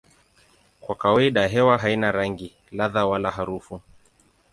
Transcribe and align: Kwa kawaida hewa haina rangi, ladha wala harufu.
Kwa 0.81 0.95
kawaida 0.95 1.47
hewa 1.47 1.77
haina 1.77 2.11
rangi, 2.11 2.53
ladha 2.71 3.05
wala 3.05 3.31
harufu. 3.31 3.81